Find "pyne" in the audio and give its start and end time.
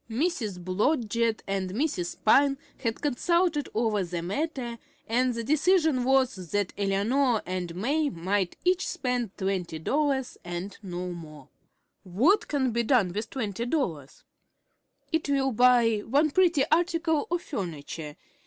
2.25-2.57